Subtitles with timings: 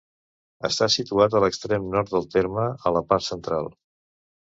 [0.69, 3.73] Està situat a l'extrem nord del terme, a la part central.